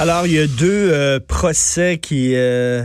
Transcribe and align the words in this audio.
Alors, 0.00 0.28
il 0.28 0.34
y 0.34 0.38
a 0.38 0.46
deux 0.46 0.90
euh, 0.92 1.18
procès 1.18 1.98
qui 2.00 2.36
euh, 2.36 2.84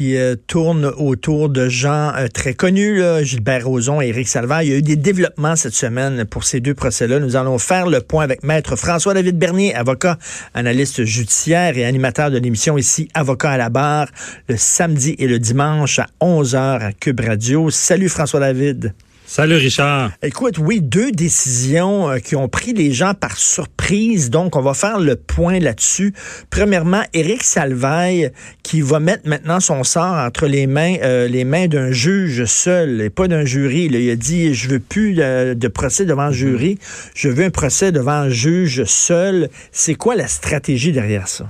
euh, 0.00 0.34
tournent 0.46 0.90
autour 0.96 1.50
de 1.50 1.68
gens 1.68 2.10
très 2.32 2.54
connus, 2.54 3.02
Gilbert 3.20 3.66
Rozon 3.66 4.00
et 4.00 4.08
Éric 4.08 4.26
Salvaire. 4.26 4.62
Il 4.62 4.70
y 4.70 4.72
a 4.72 4.76
eu 4.78 4.82
des 4.82 4.96
développements 4.96 5.56
cette 5.56 5.74
semaine 5.74 6.24
pour 6.24 6.44
ces 6.44 6.60
deux 6.60 6.72
procès-là. 6.72 7.20
Nous 7.20 7.36
allons 7.36 7.58
faire 7.58 7.86
le 7.86 8.00
point 8.00 8.24
avec 8.24 8.42
Maître 8.44 8.76
François-David 8.76 9.38
Bernier, 9.38 9.74
avocat, 9.74 10.16
analyste 10.54 11.04
judiciaire 11.04 11.76
et 11.76 11.84
animateur 11.84 12.30
de 12.30 12.38
l'émission 12.38 12.78
ici, 12.78 13.10
Avocat 13.12 13.50
à 13.50 13.56
la 13.58 13.68
barre, 13.68 14.08
le 14.48 14.56
samedi 14.56 15.16
et 15.18 15.28
le 15.28 15.38
dimanche 15.38 15.98
à 15.98 16.06
11h 16.22 16.80
à 16.80 16.92
Cube 16.92 17.20
Radio. 17.20 17.68
Salut 17.68 18.08
François-David. 18.08 18.94
Salut 19.26 19.56
Richard. 19.56 20.12
Écoute, 20.22 20.58
oui, 20.58 20.82
deux 20.82 21.10
décisions 21.10 22.10
euh, 22.10 22.18
qui 22.18 22.36
ont 22.36 22.48
pris 22.48 22.74
les 22.74 22.92
gens 22.92 23.14
par 23.14 23.38
surprise. 23.38 24.28
Donc, 24.28 24.54
on 24.54 24.60
va 24.60 24.74
faire 24.74 25.00
le 25.00 25.16
point 25.16 25.58
là-dessus. 25.58 26.12
Premièrement, 26.50 27.02
Éric 27.14 27.42
Salvaille 27.42 28.30
qui 28.62 28.82
va 28.82 29.00
mettre 29.00 29.26
maintenant 29.26 29.60
son 29.60 29.82
sort 29.82 30.14
entre 30.14 30.46
les 30.46 30.66
mains, 30.66 30.96
euh, 31.02 31.26
les 31.26 31.44
mains 31.44 31.68
d'un 31.68 31.90
juge 31.90 32.44
seul 32.44 33.00
et 33.00 33.08
pas 33.08 33.26
d'un 33.26 33.46
jury. 33.46 33.88
il 33.90 34.10
a 34.10 34.16
dit, 34.16 34.52
je 34.52 34.68
veux 34.68 34.80
plus 34.80 35.14
de, 35.14 35.54
de 35.54 35.68
procès 35.68 36.04
devant 36.04 36.28
mm-hmm. 36.28 36.32
jury, 36.32 36.78
je 37.14 37.30
veux 37.30 37.44
un 37.46 37.50
procès 37.50 37.92
devant 37.92 38.12
un 38.12 38.28
juge 38.28 38.84
seul. 38.84 39.48
C'est 39.72 39.94
quoi 39.94 40.16
la 40.16 40.28
stratégie 40.28 40.92
derrière 40.92 41.28
ça? 41.28 41.48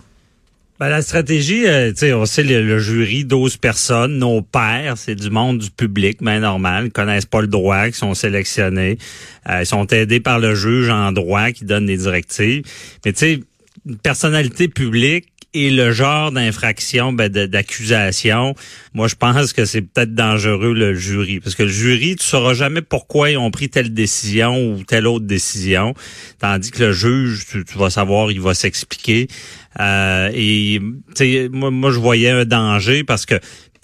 Ben, 0.81 0.89
la 0.89 1.03
stratégie, 1.03 1.69
euh, 1.69 1.93
tu 1.93 1.99
sais, 1.99 2.13
on 2.13 2.27
sait 2.27 2.43
le, 2.43 2.81
jury, 2.81 3.25
12 3.25 3.59
personnes, 3.59 4.19
nos 4.19 4.43
pères, 4.43 4.99
c'est 4.99 5.15
du 5.15 5.31
monde 5.31 5.59
du 5.59 5.71
public, 5.71 6.21
mais 6.21 6.35
ben, 6.35 6.41
normal, 6.41 6.87
ils 6.87 6.93
connaissent 6.93 7.27
pas 7.27 7.41
le 7.41 7.47
droit, 7.47 7.87
qui 7.87 7.97
sont 7.97 8.13
sélectionnés, 8.15 8.99
euh, 9.49 9.61
ils 9.61 9.67
sont 9.67 9.87
aidés 9.87 10.19
par 10.19 10.41
le 10.41 10.57
juge 10.57 10.89
en 10.89 11.13
droit 11.13 11.53
qui 11.53 11.65
donne 11.65 11.87
des 11.87 11.97
directives. 11.97 12.65
Mais 13.05 13.13
tu 13.13 13.19
sais, 13.21 13.41
une 13.87 13.99
personnalité 13.99 14.67
publique, 14.67 15.27
et 15.55 15.71
le 15.71 15.93
genre 15.93 16.33
d'infraction, 16.33 17.13
ben, 17.13 17.29
d'accusation, 17.29 18.55
moi 18.93 19.09
je 19.09 19.15
pense 19.15 19.53
que 19.53 19.65
c'est 19.65 19.83
peut-être 19.83 20.15
dangereux 20.15 20.75
le 20.75 20.95
jury, 20.95 21.41
parce 21.41 21.55
que 21.55 21.63
le 21.63 21.69
jury, 21.69 22.17
tu 22.17 22.25
sauras 22.25 22.55
jamais 22.55 22.83
pourquoi 22.83 23.31
ils 23.31 23.39
ont 23.39 23.51
pris 23.51 23.69
telle 23.69 23.95
décision 23.95 24.73
ou 24.73 24.83
telle 24.83 25.07
autre 25.07 25.25
décision, 25.25 25.95
tandis 26.41 26.71
que 26.73 26.83
le 26.83 26.93
juge, 26.93 27.47
tu, 27.47 27.65
vas 27.77 27.91
savoir, 27.91 28.33
il 28.33 28.41
va 28.41 28.55
s'expliquer. 28.55 29.29
Euh, 29.81 30.31
et 30.35 30.81
moi, 31.51 31.71
moi, 31.71 31.91
je 31.91 31.99
voyais 31.99 32.31
un 32.31 32.45
danger 32.45 33.05
parce 33.05 33.27
que 33.27 33.37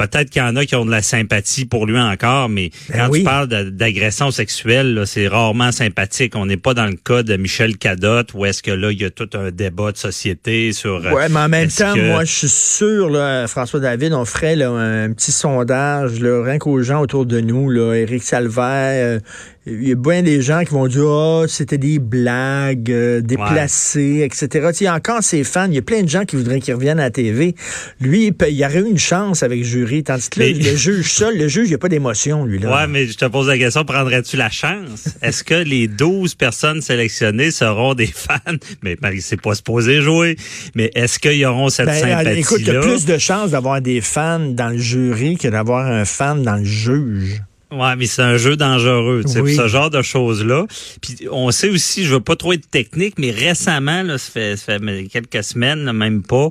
peut-être 0.07 0.31
qu'il 0.31 0.43
y 0.43 0.45
en 0.45 0.57
a 0.57 0.65
qui 0.65 0.75
ont 0.77 0.87
de 0.87 0.91
la 0.91 1.03
sympathie 1.03 1.65
pour 1.65 1.87
lui 1.87 1.99
encore, 1.99 2.49
mais 2.49 2.71
ben 2.89 3.07
quand 3.07 3.13
tu 3.13 3.23
parles 3.23 3.49
d'agression 3.49 4.31
sexuelle, 4.31 5.03
c'est 5.07 5.29
rarement 5.29 5.73
sympathique. 5.73 6.35
On 6.37 6.47
n'est 6.47 6.57
pas 6.57 6.75
dans 6.75 6.87
le 6.87 6.95
cas 6.95 7.23
de 7.23 7.37
Michel 7.37 7.77
Cadotte 7.77 8.33
où 8.35 8.45
est-ce 8.45 8.63
que 8.63 8.71
là, 8.71 8.91
il 8.93 9.01
y 9.01 9.05
a 9.05 9.11
tout 9.11 9.29
un 9.35 9.51
débat 9.51 9.93
de 9.93 9.97
société 9.97 10.73
sur... 10.73 11.05
Euh, 11.05 11.13
ouais, 11.13 11.29
mais 11.29 11.41
en 11.41 11.49
même 11.49 11.69
temps, 11.69 11.97
moi, 11.97 12.25
je 12.25 12.33
suis 12.33 12.49
sûr, 12.49 13.11
là, 13.11 13.47
François 13.47 13.81
David, 13.81 14.13
on 14.13 14.25
ferait 14.25 14.57
là, 14.57 14.71
un 14.71 15.13
petit 15.13 15.33
sondage, 15.33 16.21
là, 16.21 16.43
rien 16.43 16.59
qu'aux 16.59 16.83
gens 16.83 17.01
autour 17.01 17.27
de 17.27 17.41
nous, 17.41 17.71
là, 17.71 17.95
Éric 17.95 18.23
Salvaire, 18.23 19.19
euh, 19.19 19.21
il 19.67 19.89
y 19.89 19.93
a 19.93 19.95
bien 19.95 20.23
des 20.23 20.41
gens 20.41 20.65
qui 20.65 20.71
vont 20.71 20.87
dire 20.87 21.05
oh, 21.05 21.45
c'était 21.47 21.77
des 21.77 21.99
blagues 21.99 22.91
euh, 22.91 23.21
déplacées, 23.21 24.23
etc. 24.25 24.71
il 24.81 24.85
y 24.85 24.87
a 24.87 24.95
encore 24.95 25.23
ses 25.23 25.45
fans, 25.45 25.67
il 25.67 25.75
y 25.75 25.79
a 25.79 25.83
plein 25.83 26.03
de 26.03 26.09
gens 26.09 26.25
qui 26.25 26.37
voudraient 26.37 26.61
qu'il 26.61 26.73
revienne 26.75 26.99
à 26.99 27.05
la 27.05 27.11
TV. 27.11 27.55
Lui, 28.01 28.27
il, 28.29 28.47
il 28.49 28.55
y 28.55 28.65
aurait 28.65 28.81
eu 28.81 28.89
une 28.89 28.99
chance 28.99 29.43
avec 29.43 29.63
jury, 29.63 30.03
tandis 30.03 30.31
que 30.31 30.41
le 30.41 30.77
juge 30.77 31.13
seul, 31.13 31.37
le 31.37 31.47
juge, 31.49 31.67
il 31.67 31.71
n'y 31.71 31.75
a 31.75 31.79
pas 31.79 31.91
d'émotion, 31.91 32.47
lui. 32.47 32.59
Là. 32.59 32.75
Ouais, 32.75 32.87
mais 32.87 33.07
je 33.07 33.19
te 33.19 33.27
pose 33.27 33.49
la 33.49 33.59
question, 33.59 33.85
prendrais-tu 33.85 34.39
la 34.39 34.49
chance? 34.49 35.09
Est-ce 35.21 35.45
que 35.45 35.55
les 35.55 35.89
12 35.89 36.37
personnes 36.37 36.81
sélectionnées 36.81 37.51
seront 37.51 37.93
des 37.93 38.07
fans? 38.07 38.39
Mais 38.83 38.97
c'est 39.21 39.41
pas 39.41 39.55
supposé 39.55 40.01
jouer. 40.01 40.37
Mais 40.75 40.91
est-ce 40.95 41.19
qu'ils 41.19 41.45
auront 41.45 41.69
cette 41.69 41.87
ben, 41.87 42.01
sympathie-là? 42.01 42.33
Écoute, 42.33 42.61
il 42.61 42.67
y 42.67 42.71
a 42.71 42.81
plus 42.81 43.05
de 43.05 43.19
chances 43.19 43.51
d'avoir 43.51 43.83
des 43.83 44.01
fans 44.01 44.39
dans 44.39 44.71
le 44.71 44.79
jury 44.79 45.37
que 45.37 45.49
d'avoir 45.49 45.87
un 45.87 46.07
fan 46.07 46.43
dans 46.43 46.57
le 46.57 46.65
juge. 46.65 47.43
Ouais, 47.73 47.97
mais 47.97 48.07
c'est 48.07 48.23
un 48.23 48.37
jeu 48.37 48.57
dangereux, 48.57 49.23
tu 49.25 49.33
sais, 49.33 49.55
ce 49.55 49.69
genre 49.69 49.91
de 49.91 50.03
choses-là. 50.03 50.67
Puis 51.01 51.29
on 51.31 51.51
sait 51.51 51.69
aussi, 51.69 52.05
je 52.05 52.15
veux 52.15 52.21
pas 52.21 52.37
trop 52.37 52.53
être 52.53 52.69
technique, 52.69 53.15
mais 53.19 53.31
récemment, 53.31 54.03
là, 54.03 54.19
ça 54.19 54.31
fait, 54.31 54.57
ça 54.57 54.79
fait 54.79 55.07
quelques 55.07 55.45
semaines, 55.45 55.93
même 55.93 56.23
pas, 56.23 56.51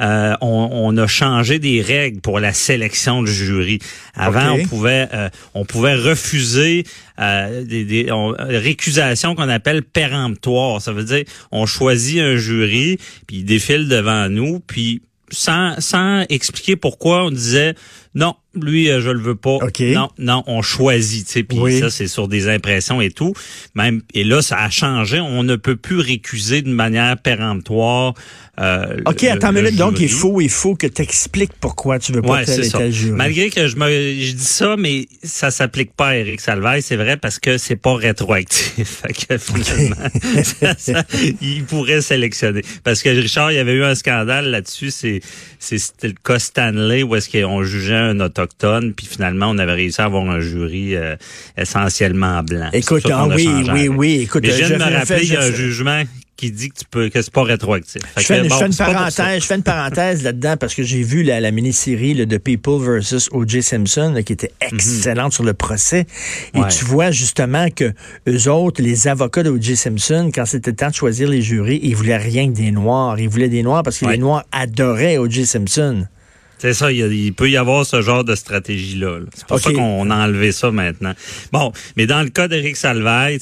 euh, 0.00 0.34
on, 0.40 0.68
on, 0.72 0.96
a 0.96 1.06
changé 1.06 1.58
des 1.58 1.82
règles 1.82 2.20
pour 2.20 2.38
la 2.38 2.52
sélection 2.52 3.22
du 3.22 3.32
jury. 3.32 3.80
Avant, 4.14 4.52
on 4.52 4.64
pouvait 4.64 5.08
euh, 5.12 5.28
on 5.54 5.64
pouvait 5.64 5.96
refuser 5.96 6.84
euh, 7.18 7.64
des, 7.64 7.84
des 7.84 8.06
récusations 8.38 9.34
qu'on 9.34 9.48
appelle 9.48 9.82
péremptoires. 9.82 10.80
Ça 10.80 10.92
veut 10.92 11.02
dire 11.02 11.24
on 11.50 11.66
choisit 11.66 12.20
un 12.20 12.36
jury, 12.36 12.98
puis 13.26 13.38
il 13.38 13.44
défile 13.44 13.88
devant 13.88 14.28
nous, 14.28 14.60
puis 14.60 15.02
sans, 15.30 15.80
sans 15.80 16.24
expliquer 16.28 16.76
pourquoi 16.76 17.24
on 17.24 17.30
disait 17.30 17.74
non, 18.14 18.34
lui, 18.64 18.90
euh, 18.90 19.00
je 19.00 19.10
le 19.10 19.20
veux 19.20 19.34
pas. 19.34 19.58
Non, 19.80 20.08
non, 20.18 20.44
on 20.46 20.62
choisit, 20.62 21.26
tu 21.26 21.32
sais, 21.32 21.42
puis 21.42 21.78
ça, 21.78 21.90
c'est 21.90 22.08
sur 22.08 22.28
des 22.28 22.48
impressions 22.48 23.00
et 23.00 23.10
tout. 23.10 23.34
Même 23.74 24.02
et 24.14 24.24
là, 24.24 24.42
ça 24.42 24.58
a 24.58 24.70
changé. 24.70 25.20
On 25.20 25.42
ne 25.42 25.56
peut 25.56 25.76
plus 25.76 25.98
récuser 25.98 26.62
de 26.62 26.70
manière 26.70 27.16
péremptoire. 27.18 28.14
Euh, 28.60 29.00
OK, 29.06 29.22
attends 29.24 29.50
une 29.50 29.62
minute. 29.62 29.76
Donc, 29.76 30.00
il 30.00 30.08
faut, 30.08 30.40
il 30.40 30.50
faut 30.50 30.74
que 30.74 30.86
tu 30.86 31.02
expliques 31.02 31.52
pourquoi 31.60 31.98
tu 31.98 32.12
veux 32.12 32.22
pas 32.22 32.38
ouais, 32.38 32.44
tel 32.44 32.64
et 32.64 32.92
jury. 32.92 33.12
Malgré 33.12 33.50
que 33.50 33.68
je 33.68 33.76
me, 33.76 33.88
je 33.88 34.32
dis 34.32 34.44
ça, 34.44 34.74
mais 34.76 35.06
ça 35.22 35.50
s'applique 35.50 35.94
pas 35.94 36.08
à 36.08 36.16
Eric 36.16 36.40
Salvaille, 36.40 36.82
c'est 36.82 36.96
vrai, 36.96 37.16
parce 37.16 37.38
que 37.38 37.56
c'est 37.56 37.76
pas 37.76 37.94
rétroactif. 37.94 39.02
fait 39.06 39.12
que 39.12 39.38
finalement, 39.38 39.96
il 41.40 41.64
pourrait 41.64 42.00
sélectionner. 42.00 42.62
Parce 42.82 43.02
que 43.02 43.10
Richard, 43.10 43.52
il 43.52 43.56
y 43.56 43.58
avait 43.58 43.74
eu 43.74 43.84
un 43.84 43.94
scandale 43.94 44.50
là-dessus. 44.50 44.90
C'est, 44.90 45.20
c'était 45.58 46.08
le 46.08 46.14
cas 46.22 46.38
Stanley 46.38 47.02
où 47.04 47.14
est-ce 47.14 47.28
qu'on 47.30 47.62
jugeait 47.62 47.94
un 47.94 48.18
autochtone, 48.18 48.47
puis 48.96 49.06
finalement, 49.06 49.48
on 49.50 49.58
avait 49.58 49.72
réussi 49.72 50.00
à 50.00 50.04
avoir 50.04 50.28
un 50.28 50.40
jury 50.40 50.96
euh, 50.96 51.16
essentiellement 51.56 52.42
blanc. 52.42 52.70
Écoute, 52.72 53.06
ah 53.10 53.26
oui, 53.28 53.48
oui, 53.72 53.88
oui, 53.88 54.20
écoute. 54.22 54.42
Mais 54.42 54.50
je 54.50 54.64
viens 54.64 54.70
de 54.70 54.84
me 54.84 54.96
rappeler, 54.96 55.22
il 55.22 55.32
y 55.32 55.36
a 55.36 55.42
un 55.42 55.52
jugement 55.52 56.02
qui 56.38 56.52
dit 56.52 56.70
que 56.70 56.78
tu 56.78 56.84
peux 56.88 57.08
que 57.08 57.20
c'est 57.20 57.32
pas 57.32 57.42
rétroactif. 57.42 58.00
Je 58.16 58.22
fais, 58.22 58.40
une 58.40 58.48
parenthèse, 58.48 59.42
je 59.42 59.46
fais 59.46 59.56
une 59.56 59.62
parenthèse 59.64 60.22
là-dedans 60.22 60.56
parce 60.56 60.72
que 60.72 60.84
j'ai 60.84 61.02
vu 61.02 61.24
la, 61.24 61.40
la 61.40 61.50
mini-série 61.50 62.14
de 62.14 62.38
People 62.38 62.80
versus 62.80 63.28
O.J. 63.32 63.60
Simpson 63.60 64.14
qui 64.24 64.34
était 64.34 64.52
mhm. 64.62 64.78
excellente 64.78 65.32
sur 65.32 65.42
le 65.42 65.52
procès. 65.52 66.06
Et 66.54 66.60
tu 66.70 66.84
vois 66.84 67.10
justement 67.10 67.68
que 67.70 67.92
eux 68.28 68.48
autres, 68.48 68.80
les 68.80 69.08
avocats 69.08 69.42
d'O.J. 69.42 69.76
Simpson, 69.76 70.30
quand 70.32 70.46
c'était 70.46 70.72
temps 70.72 70.90
de 70.90 70.94
choisir 70.94 71.28
les 71.28 71.42
jurys, 71.42 71.80
ils 71.82 71.96
voulaient 71.96 72.16
rien 72.16 72.48
que 72.52 72.56
des 72.56 72.70
noirs. 72.70 73.18
Ils 73.18 73.28
voulaient 73.28 73.48
des 73.48 73.64
noirs 73.64 73.82
parce 73.82 73.98
que 73.98 74.06
les 74.06 74.18
noirs 74.18 74.44
adoraient 74.52 75.18
O.J. 75.18 75.44
Simpson. 75.44 76.06
C'est 76.58 76.74
ça, 76.74 76.90
il, 76.90 77.32
peut 77.34 77.48
y 77.48 77.56
avoir 77.56 77.86
ce 77.86 78.02
genre 78.02 78.24
de 78.24 78.34
stratégie-là. 78.34 79.20
C'est 79.34 79.46
pour 79.46 79.60
ça 79.60 79.72
qu'on 79.72 80.10
a 80.10 80.16
enlevé 80.26 80.50
ça 80.52 80.70
maintenant. 80.70 81.14
Bon, 81.52 81.72
mais 81.96 82.06
dans 82.06 82.22
le 82.22 82.30
cas 82.30 82.48
d'Éric 82.48 82.76
Salvaille, 82.76 83.38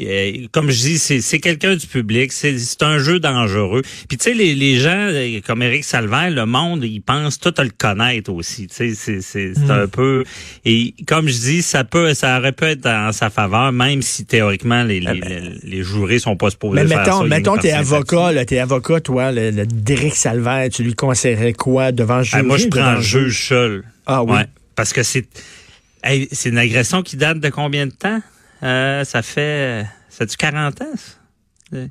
euh, 0.00 0.32
comme 0.52 0.70
je 0.70 0.78
dis, 0.78 0.98
c'est 0.98 1.38
quelqu'un 1.40 1.76
du 1.76 1.86
public, 1.86 2.30
c'est 2.32 2.82
un 2.82 2.98
jeu 2.98 3.20
dangereux. 3.20 3.82
Puis 4.08 4.18
tu 4.18 4.24
sais, 4.24 4.34
les, 4.34 4.54
les, 4.54 4.76
gens 4.76 4.90
euh, 4.94 5.40
comme 5.46 5.62
Éric 5.62 5.84
Salvaire, 5.84 6.30
le 6.30 6.44
monde, 6.44 6.84
ils 6.84 7.00
pensent 7.00 7.38
tout 7.38 7.54
à 7.56 7.64
le 7.64 7.70
connaître 7.76 8.30
aussi. 8.32 8.66
Tu 8.66 8.94
sais, 8.94 9.20
c'est 9.20 9.58
hmm. 9.58 9.70
un 9.70 9.86
peu... 9.86 10.24
Et 10.64 10.94
comme 11.06 11.28
je 11.28 11.38
dis, 11.38 11.62
ça 11.62 11.84
peut, 11.84 12.12
ça 12.14 12.38
aurait 12.38 12.52
pu 12.52 12.64
être 12.64 12.86
en 12.86 13.12
sa 13.12 13.30
faveur, 13.30 13.72
même 13.72 14.02
si 14.02 14.26
théoriquement 14.26 14.82
les, 14.82 15.00
les, 15.00 15.20
ben, 15.20 15.58
les, 15.62 15.82
jurés 15.82 16.18
sont 16.18 16.36
pas 16.36 16.50
supposés 16.50 16.82
mais 16.82 16.86
faire 16.86 16.98
mettons, 16.98 17.20
ça. 17.20 17.26
Mettons, 17.26 17.56
t'es 17.56 17.72
avocat, 17.72 18.32
là, 18.32 18.44
t'es 18.44 18.58
avocat, 18.58 19.00
toi, 19.00 19.32
le, 19.32 19.50
le 19.50 19.66
d'Éric 19.66 20.14
Salvaire, 20.14 20.68
tu 20.68 20.82
lui 20.82 20.94
conseillerais 20.94 21.52
quoi 21.52 21.92
devant 21.92 22.18
le 22.18 22.24
jury? 22.24 22.41
Moi, 22.42 22.56
je 22.56 22.68
prends 22.68 22.94
le 22.94 23.00
juge 23.00 23.48
seul. 23.48 23.84
Ah 24.06 24.22
oui? 24.22 24.40
parce 24.74 24.92
que 24.92 25.02
c'est... 25.02 25.26
c'est 26.32 26.48
une 26.48 26.58
agression 26.58 27.02
qui 27.02 27.16
date 27.16 27.38
de 27.40 27.48
combien 27.50 27.86
de 27.86 27.92
temps? 27.92 28.20
Euh, 28.62 29.04
ça 29.04 29.22
fait... 29.22 29.86
Ça 30.08 30.26
du 30.26 30.36
40 30.36 30.82
ans, 30.82 30.86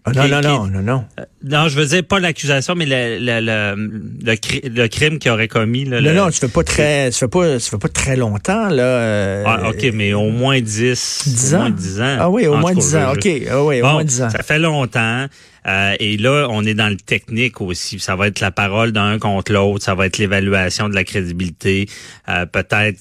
ah, 0.06 0.12
non, 0.14 0.28
non, 0.28 0.42
non, 0.42 0.68
non, 0.68 0.82
non. 0.82 1.06
Euh, 1.20 1.24
non, 1.44 1.68
je 1.68 1.76
veux 1.76 1.88
dire 1.88 2.04
pas 2.04 2.20
l'accusation, 2.20 2.76
mais 2.76 2.86
le, 2.86 3.18
le, 3.20 4.70
le, 4.70 4.88
crime 4.88 5.18
qu'il 5.18 5.32
aurait 5.32 5.48
commis. 5.48 5.86
Là, 5.86 6.02
non, 6.02 6.14
non, 6.14 6.30
tu 6.30 6.40
fais 6.40 6.48
pas 6.48 6.64
très, 6.64 7.10
tu 7.10 7.18
fais 7.18 7.28
pas, 7.28 7.58
tu 7.58 7.70
fais 7.70 7.78
pas 7.80 7.90
très 7.90 8.16
longtemps 8.16 8.70
là. 8.70 8.84
Euh, 8.84 9.44
ah, 9.46 9.70
ok, 9.70 9.92
mais 9.94 10.14
au 10.14 10.30
moins 10.30 10.62
10, 10.62 11.24
10 11.26 11.56
ans. 11.56 11.58
Au 11.58 11.62
moins 11.62 11.70
10 11.72 12.02
ans. 12.02 12.18
Ah 12.20 12.30
oui, 12.30 12.48
au 12.48 12.58
moins 12.58 12.74
10 12.74 12.96
ans. 12.96 13.14
Ok, 13.14 13.28
ah 13.50 13.64
oui, 13.64 13.82
au 13.82 13.86
moins 13.86 14.04
10 14.04 14.22
ans. 14.22 14.30
Ça 14.30 14.44
fait 14.44 14.60
longtemps. 14.60 15.26
Euh, 15.68 15.96
et 16.00 16.18
là, 16.18 16.48
on 16.50 16.64
est 16.64 16.74
dans 16.74 16.90
le 16.90 16.98
technique 16.98 17.62
aussi. 17.62 18.00
Ça 18.00 18.16
va 18.16 18.28
être 18.28 18.40
la 18.40 18.52
parole 18.52 18.92
d'un 18.92 19.20
contre 19.20 19.52
l'autre. 19.52 19.84
Ça 19.84 19.96
va 19.96 20.08
être 20.08 20.18
l'évaluation 20.18 20.90
de 20.90 20.96
la 20.96 21.04
crédibilité. 21.04 21.88
Euh, 22.30 22.46
Peut-être 22.46 23.00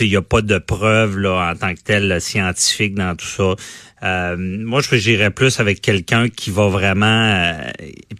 il 0.00 0.08
n'y 0.08 0.16
a 0.16 0.22
pas 0.22 0.42
de 0.42 0.58
preuves 0.58 1.18
là, 1.18 1.52
en 1.52 1.56
tant 1.56 1.74
que 1.74 1.80
tel 1.80 2.20
scientifique 2.20 2.94
dans 2.94 3.14
tout 3.14 3.26
ça. 3.26 3.54
Euh, 4.02 4.36
moi, 4.38 4.82
je 4.82 4.96
j'irais 4.96 5.30
plus 5.30 5.58
avec 5.58 5.80
quelqu'un 5.80 6.28
qui 6.28 6.50
va 6.50 6.68
vraiment 6.68 7.06
euh, 7.06 7.52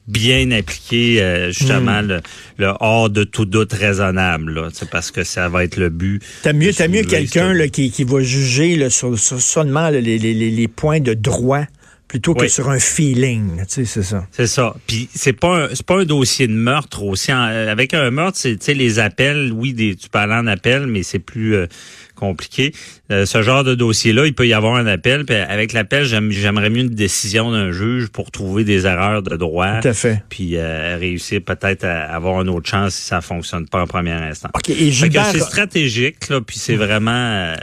bien 0.08 0.50
appliquer 0.50 1.20
euh, 1.20 1.50
justement 1.50 2.02
hmm. 2.02 2.20
le, 2.58 2.72
hors 2.80 3.10
de 3.10 3.24
tout 3.24 3.44
doute 3.44 3.74
raisonnable, 3.74 4.54
là, 4.54 4.68
parce 4.90 5.10
que 5.10 5.22
ça 5.22 5.48
va 5.48 5.64
être 5.64 5.76
le 5.76 5.90
but. 5.90 6.22
T'as 6.42 6.54
mieux, 6.54 6.72
t'as 6.72 6.88
mieux 6.88 7.02
quelqu'un 7.02 7.54
qui, 7.68 7.90
qui 7.90 8.04
va 8.04 8.22
juger 8.22 8.76
là, 8.76 8.88
sur, 8.88 9.18
seulement 9.18 9.90
les, 9.90 10.00
les, 10.00 10.18
les, 10.18 10.68
points 10.68 11.00
de 11.00 11.12
droit 11.12 11.64
plutôt 12.08 12.34
que 12.34 12.48
sur 12.48 12.70
un 12.70 12.78
feeling. 12.78 13.58
Tu 13.58 13.64
sais, 13.68 13.84
c'est 13.84 14.02
ça. 14.02 14.26
C'est 14.30 14.46
ça. 14.46 14.74
Puis 14.86 15.08
c'est 15.14 15.32
pas 15.32 15.68
c'est 15.74 15.84
pas 15.84 16.00
un 16.00 16.04
dossier 16.04 16.46
de 16.46 16.52
meurtre 16.52 17.02
aussi. 17.02 17.32
avec 17.32 17.94
un 17.94 18.10
meurtre, 18.10 18.38
c'est 18.38 18.56
tu 18.56 18.64
sais 18.64 18.74
les 18.74 18.98
appels. 18.98 19.52
Oui, 19.52 19.74
des, 19.74 19.96
tu 19.96 20.08
aller 20.14 20.34
en 20.34 20.46
appel, 20.46 20.86
mais 20.86 21.02
c'est 21.02 21.18
plus 21.18 21.54
euh, 21.54 21.66
compliqué. 22.16 22.72
Euh, 23.12 23.26
ce 23.26 23.42
genre 23.42 23.62
de 23.62 23.74
dossier-là, 23.74 24.26
il 24.26 24.34
peut 24.34 24.48
y 24.48 24.52
avoir 24.52 24.74
un 24.74 24.86
appel. 24.86 25.24
Puis 25.24 25.36
avec 25.36 25.72
l'appel, 25.72 26.04
j'aimerais 26.04 26.70
mieux 26.70 26.82
une 26.82 26.88
décision 26.88 27.52
d'un 27.52 27.70
juge 27.70 28.08
pour 28.08 28.30
trouver 28.32 28.64
des 28.64 28.86
erreurs 28.86 29.22
de 29.22 29.36
droit. 29.36 29.80
Tout 29.80 29.88
à 29.88 29.92
fait. 29.92 30.22
Puis 30.28 30.56
euh, 30.56 30.96
réussir 30.98 31.40
peut-être 31.42 31.84
à 31.84 32.04
avoir 32.14 32.42
une 32.42 32.48
autre 32.48 32.68
chance 32.68 32.94
si 32.94 33.02
ça 33.02 33.20
fonctionne 33.20 33.68
pas 33.68 33.80
en 33.80 33.86
premier 33.86 34.12
instant. 34.12 34.48
OK. 34.54 34.70
Et 34.70 34.90
C'est 34.90 35.40
stratégique, 35.40 36.28
là, 36.28 36.40
puis 36.40 36.58
c'est 36.58 36.76
vraiment... 36.76 37.54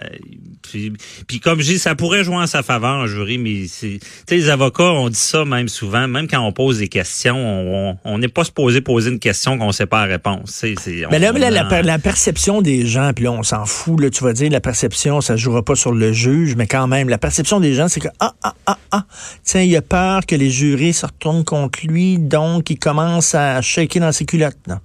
Puis, 1.27 1.39
comme 1.39 1.59
je 1.59 1.65
dis, 1.65 1.79
ça 1.79 1.95
pourrait 1.95 2.23
jouer 2.23 2.37
en 2.37 2.47
sa 2.47 2.63
faveur 2.63 2.97
en 2.97 3.07
jury, 3.07 3.37
mais 3.37 3.67
c'est, 3.67 3.99
les 4.29 4.49
avocats, 4.49 4.91
on 4.91 5.09
dit 5.09 5.15
ça 5.15 5.45
même 5.45 5.67
souvent, 5.67 6.07
même 6.07 6.27
quand 6.27 6.39
on 6.39 6.51
pose 6.51 6.79
des 6.79 6.87
questions, 6.87 7.97
on 8.03 8.17
n'est 8.17 8.27
pas 8.27 8.43
supposé 8.43 8.81
poser 8.81 9.11
une 9.11 9.19
question 9.19 9.57
qu'on 9.57 9.67
ne 9.67 9.71
sait 9.71 9.85
pas 9.85 10.05
la 10.05 10.13
réponse. 10.13 10.63
mais 11.11 11.19
là, 11.19 11.31
la, 11.31 11.99
perception 11.99 12.61
des 12.61 12.85
gens, 12.85 13.11
puis 13.13 13.25
là, 13.25 13.31
on 13.31 13.43
s'en 13.43 13.65
fout, 13.65 13.99
là, 13.99 14.09
tu 14.09 14.23
vas 14.23 14.33
dire, 14.33 14.51
la 14.51 14.61
perception, 14.61 15.21
ça 15.21 15.33
ne 15.33 15.37
jouera 15.37 15.63
pas 15.63 15.75
sur 15.75 15.91
le 15.91 16.11
juge, 16.11 16.55
mais 16.55 16.67
quand 16.67 16.87
même, 16.87 17.09
la 17.09 17.17
perception 17.17 17.59
des 17.59 17.73
gens, 17.73 17.87
c'est 17.87 17.99
que, 17.99 18.09
ah, 18.19 18.33
ah, 18.43 18.55
ah, 18.65 18.77
ah, 18.91 19.05
tiens, 19.43 19.61
il 19.61 19.75
a 19.75 19.81
peur 19.81 20.25
que 20.25 20.35
les 20.35 20.49
jurés 20.49 20.93
se 20.93 21.05
retournent 21.05 21.45
contre 21.45 21.79
lui, 21.87 22.17
donc 22.17 22.69
il 22.69 22.79
commence 22.79 23.35
à 23.35 23.61
shaker 23.61 24.01
dans 24.01 24.11
ses 24.11 24.25
culottes. 24.25 24.57
Non? 24.67 24.79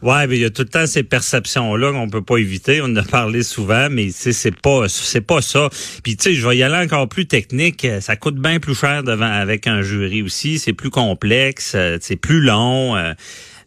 Ouais, 0.00 0.28
mais 0.28 0.36
il 0.36 0.42
y 0.42 0.44
a 0.44 0.50
tout 0.50 0.62
le 0.62 0.68
temps 0.68 0.86
ces 0.86 1.02
perceptions-là 1.02 1.92
qu'on 1.92 2.08
peut 2.08 2.22
pas 2.22 2.36
éviter. 2.36 2.80
On 2.80 2.84
en 2.84 2.96
a 2.96 3.02
parlé 3.02 3.42
souvent, 3.42 3.88
mais 3.90 4.10
c'est 4.10 4.54
pas 4.54 4.88
c'est 4.88 5.20
pas 5.20 5.42
ça. 5.42 5.68
Puis 6.04 6.16
tu 6.16 6.22
sais, 6.24 6.34
je 6.34 6.46
vais 6.46 6.56
y 6.56 6.62
aller 6.62 6.76
encore 6.76 7.08
plus 7.08 7.26
technique. 7.26 7.86
Ça 8.00 8.14
coûte 8.14 8.36
bien 8.36 8.60
plus 8.60 8.76
cher 8.76 9.02
devant 9.02 9.30
avec 9.30 9.66
un 9.66 9.82
jury 9.82 10.22
aussi. 10.22 10.60
C'est 10.60 10.72
plus 10.72 10.90
complexe, 10.90 11.72
euh, 11.74 11.98
c'est 12.00 12.16
plus 12.16 12.40
long. 12.40 12.96
Euh, 12.96 13.12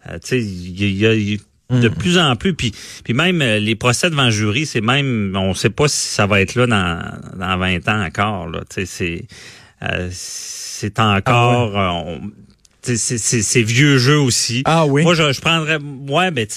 euh, 0.10 0.20
tu 0.24 0.28
sais, 0.28 0.42
il 0.42 0.98
y 0.98 1.06
a, 1.06 1.14
de 1.14 1.90
hmm. 1.90 1.94
plus 1.94 2.18
en 2.18 2.36
plus. 2.38 2.54
Puis, 2.54 2.72
puis 3.04 3.14
même 3.14 3.40
les 3.40 3.76
procès 3.76 4.10
devant 4.10 4.26
le 4.26 4.32
jury, 4.32 4.66
c'est 4.66 4.82
même, 4.82 5.36
on 5.36 5.54
sait 5.54 5.70
pas 5.70 5.90
si 5.90 6.08
ça 6.08 6.28
va 6.28 6.40
être 6.42 6.56
là 6.56 6.66
dans, 6.66 7.40
dans 7.40 7.58
20 7.58 7.90
ans 7.90 8.06
encore. 8.06 8.48
Là. 8.48 8.62
C'est, 8.70 9.26
c'est 10.12 11.00
encore. 11.00 11.78
Ah 11.78 12.04
c'est 12.84 13.62
vieux 13.62 13.98
jeux 13.98 14.20
aussi. 14.20 14.64
Ah 14.66 14.86
oui. 14.86 15.04
Moi, 15.04 15.14
je, 15.16 15.32
je 15.32 15.42
prendrais. 15.42 15.78
Ouais, 15.78 16.32
ben, 16.32 16.48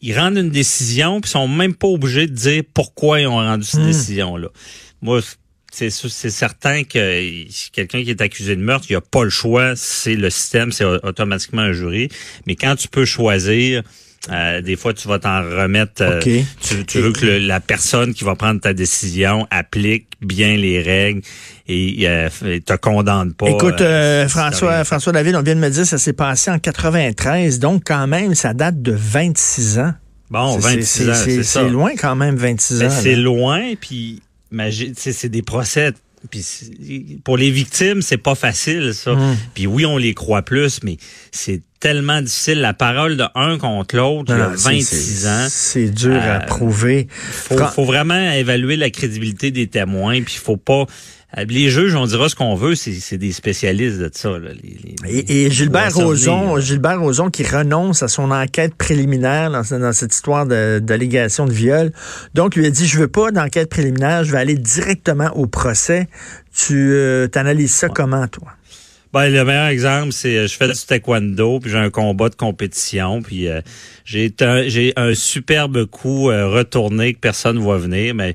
ils 0.00 0.18
rendent 0.18 0.36
une 0.36 0.50
décision, 0.50 1.20
puis 1.20 1.30
sont 1.30 1.48
même 1.48 1.74
pas 1.74 1.88
obligés 1.88 2.26
de 2.26 2.34
dire 2.34 2.62
pourquoi 2.74 3.20
ils 3.20 3.26
ont 3.26 3.36
rendu 3.36 3.64
cette 3.64 3.80
hmm. 3.80 3.86
décision-là. 3.86 4.48
Moi, 5.00 5.20
c'est 5.70 5.90
certain 5.90 6.82
que 6.82 7.70
quelqu'un 7.72 8.02
qui 8.02 8.10
est 8.10 8.20
accusé 8.20 8.56
de 8.56 8.60
meurtre, 8.60 8.86
il 8.90 8.96
a 8.96 9.00
pas 9.00 9.24
le 9.24 9.30
choix. 9.30 9.76
C'est 9.76 10.16
le 10.16 10.30
système, 10.30 10.72
c'est 10.72 10.84
automatiquement 10.84 11.62
un 11.62 11.72
jury. 11.72 12.08
Mais 12.46 12.56
quand 12.56 12.74
tu 12.76 12.88
peux 12.88 13.04
choisir 13.04 13.82
euh, 14.30 14.60
des 14.60 14.76
fois, 14.76 14.92
tu 14.92 15.08
vas 15.08 15.18
t'en 15.18 15.42
remettre. 15.42 16.02
Euh, 16.02 16.20
tu, 16.20 17.00
veux 17.00 17.12
que 17.12 17.26
la 17.26 17.60
personne 17.60 18.12
qui 18.12 18.24
va 18.24 18.34
prendre 18.34 18.60
ta 18.60 18.74
décision 18.74 19.46
applique 19.50 20.08
bien 20.20 20.56
les 20.56 20.82
règles 20.82 21.22
et 21.66 22.08
euh, 22.08 22.28
te 22.64 22.76
condamne 22.76 23.32
pas. 23.32 23.48
Écoute, 23.48 23.82
François, 24.28 24.84
François 24.84 25.12
David, 25.12 25.36
on 25.36 25.42
vient 25.42 25.54
de 25.54 25.60
me 25.60 25.70
dire 25.70 25.82
que 25.82 25.88
ça 25.88 25.98
s'est 25.98 26.12
passé 26.12 26.50
en 26.50 26.58
93, 26.58 27.58
donc 27.58 27.82
quand 27.86 28.06
même, 28.06 28.34
ça 28.34 28.54
date 28.54 28.82
de 28.82 28.92
26 28.92 29.78
ans. 29.78 29.94
Bon, 30.30 30.58
26 30.58 31.08
ans, 31.08 31.14
c'est 31.14 31.42
ça. 31.42 31.60
C'est 31.62 31.70
loin 31.70 31.92
quand 31.96 32.16
même, 32.16 32.36
26 32.36 32.78
ben, 32.80 32.86
ans. 32.86 32.90
C'est 32.90 33.16
loin, 33.16 33.74
puis 33.80 34.22
c'est 34.94 35.28
des 35.28 35.42
procès 35.42 35.92
puis 36.30 37.20
pour 37.24 37.36
les 37.36 37.50
victimes, 37.50 38.02
c'est 38.02 38.18
pas 38.18 38.34
facile 38.34 38.92
ça. 38.94 39.12
Hum. 39.12 39.36
Puis 39.54 39.66
oui, 39.66 39.86
on 39.86 39.96
les 39.96 40.14
croit 40.14 40.42
plus, 40.42 40.80
mais 40.82 40.96
c'est 41.30 41.62
tellement 41.80 42.20
difficile. 42.20 42.60
La 42.60 42.74
parole 42.74 43.16
de 43.16 43.24
un 43.34 43.58
contre 43.58 43.96
l'autre, 43.96 44.32
il 44.34 44.38
y 44.38 44.40
a 44.40 44.48
26 44.48 45.26
ans. 45.26 45.46
C'est 45.48 45.88
dur 45.88 46.16
à 46.16 46.36
euh, 46.36 46.46
prouver. 46.46 47.08
Faut, 47.10 47.56
faut 47.56 47.84
vraiment 47.84 48.32
évaluer 48.32 48.76
la 48.76 48.90
crédibilité 48.90 49.50
des 49.50 49.66
témoins, 49.66 50.20
puis 50.22 50.34
faut 50.34 50.56
pas 50.56 50.86
euh, 51.36 51.44
les 51.46 51.68
juges, 51.68 51.94
on 51.94 52.06
dira 52.06 52.28
ce 52.30 52.34
qu'on 52.34 52.54
veut, 52.54 52.74
c'est 52.74 53.18
des 53.18 53.32
spécialistes 53.32 53.98
de 53.98 54.10
ça. 54.12 54.30
et, 55.06 55.50
Gilbert 55.50 55.94
Rozon, 55.94 56.58
Gilbert 56.58 57.00
Rozon 57.00 57.28
qui 57.28 57.42
renonce 57.42 58.02
à 58.02 58.08
son 58.08 58.30
enquête 58.30 58.74
préliminaire 58.74 59.50
dans, 59.50 59.92
cette 59.92 60.14
histoire 60.14 60.46
d'allégation 60.46 61.44
de, 61.44 61.52
viol. 61.52 61.92
Donc, 62.34 62.56
lui 62.56 62.64
a 62.64 62.70
dit, 62.70 62.86
je 62.86 62.98
veux 62.98 63.08
pas 63.08 63.30
d'enquête 63.30 63.68
préliminaire, 63.68 64.24
je 64.24 64.32
vais 64.32 64.38
aller 64.38 64.56
directement 64.56 65.30
au 65.36 65.46
procès. 65.46 66.08
Tu 66.54 66.92
euh, 66.92 67.28
analyses 67.34 67.74
ça 67.74 67.88
comment, 67.88 68.26
toi? 68.26 68.48
Ben, 69.12 69.28
le 69.28 69.44
meilleur 69.44 69.68
exemple, 69.68 70.12
c'est 70.12 70.36
euh, 70.36 70.46
je 70.46 70.56
fais 70.56 70.68
du 70.68 70.74
taekwondo, 70.74 71.60
puis 71.60 71.70
j'ai 71.70 71.78
un 71.78 71.90
combat 71.90 72.28
de 72.28 72.34
compétition, 72.34 73.22
puis 73.22 73.48
j'ai 74.04 74.34
j'ai 74.66 74.92
un 74.96 75.14
superbe 75.14 75.86
coup 75.86 76.26
retourné 76.26 77.14
que 77.14 77.18
personne 77.18 77.56
ne 77.56 77.62
voit 77.62 77.78
venir, 77.78 78.14
mais 78.14 78.34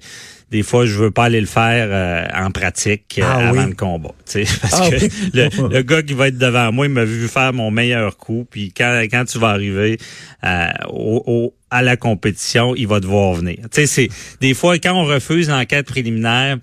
des 0.54 0.62
fois, 0.62 0.86
je 0.86 0.94
veux 0.94 1.10
pas 1.10 1.26
aller 1.26 1.42
le 1.42 1.48
faire 1.48 1.88
euh, 1.90 2.28
en 2.46 2.52
pratique 2.52 3.20
euh, 3.20 3.24
ah 3.26 3.50
avant 3.50 3.66
le 3.66 3.74
combat. 3.74 4.12
Parce 4.34 4.38
ah 4.72 4.88
que 4.88 5.08
le, 5.74 5.82
gars 5.82 6.04
qui 6.04 6.14
va 6.14 6.28
être 6.28 6.38
devant 6.38 6.72
moi, 6.72 6.86
il 6.86 6.92
m'a 6.92 7.06
vu 7.06 7.28
faire 7.28 7.54
mon 7.54 7.72
meilleur 7.72 8.18
coup. 8.18 8.46
Puis 8.48 8.72
quand, 8.72 9.02
quand 9.10 9.26
tu 9.26 9.40
vas 9.40 9.50
arriver 9.50 9.98
euh, 10.44 10.68
au, 10.90 11.56
à 11.72 11.82
la 11.82 11.98
compétition, 11.98 12.76
il 12.76 12.88
va 12.88 13.00
devoir 13.00 13.34
venir. 13.34 13.58
C'est, 13.72 14.10
des 14.42 14.54
fois, 14.54 14.78
quand 14.78 14.94
on 14.94 15.06
refuse 15.06 15.50
l'enquête 15.50 15.88
préliminaire, 15.88 16.58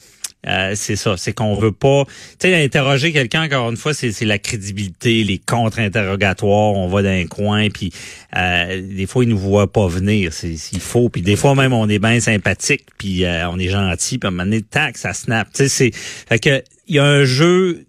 euh, 0.46 0.72
c'est 0.74 0.96
ça, 0.96 1.16
c'est 1.18 1.34
qu'on 1.34 1.54
veut 1.54 1.72
pas, 1.72 2.04
tu 2.38 2.48
sais, 2.48 2.64
interroger 2.64 3.12
quelqu'un 3.12 3.42
encore 3.42 3.70
une 3.70 3.76
fois, 3.76 3.92
c'est 3.92 4.24
la 4.24 4.38
crédibilité, 4.38 5.22
les 5.22 5.38
contre-interrogatoires, 5.38 6.72
on 6.74 6.88
va 6.88 7.02
dans 7.02 7.10
un 7.10 7.26
coin, 7.26 7.68
puis 7.68 7.92
euh, 8.36 8.80
des 8.80 9.06
fois 9.06 9.24
ils 9.24 9.28
nous 9.28 9.38
voient 9.38 9.70
pas 9.70 9.86
venir, 9.86 10.32
c'est 10.32 10.54
il 10.72 10.80
faut, 10.80 11.10
puis 11.10 11.20
des 11.20 11.36
fois 11.36 11.54
même 11.54 11.74
on 11.74 11.88
est 11.90 11.98
bien 11.98 12.20
sympathique, 12.20 12.86
puis 12.96 13.24
euh, 13.24 13.50
on 13.50 13.58
est 13.58 13.68
gentil, 13.68 14.16
puis 14.16 14.26
à 14.26 14.28
un 14.28 14.30
moment 14.30 14.44
donné, 14.44 14.62
tac, 14.62 14.96
ça 14.96 15.12
snap, 15.12 15.48
tu 15.52 15.64
sais, 15.64 15.68
c'est, 15.68 15.90
fait 15.94 16.38
que 16.38 16.62
il 16.88 16.96
y 16.96 16.98
a 16.98 17.04
un 17.04 17.24
jeu. 17.24 17.86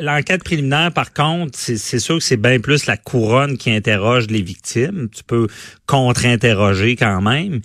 L'enquête 0.00 0.42
préliminaire, 0.42 0.90
par 0.90 1.12
contre, 1.12 1.56
c'est 1.56 2.00
sûr 2.00 2.18
que 2.18 2.24
c'est 2.24 2.36
bien 2.36 2.58
plus 2.58 2.86
la 2.86 2.96
couronne 2.96 3.56
qui 3.58 3.70
interroge 3.70 4.26
les 4.26 4.42
victimes. 4.42 5.08
Tu 5.14 5.22
peux 5.22 5.46
contre-interroger 5.86 6.96
quand 6.96 7.20
même. 7.20 7.60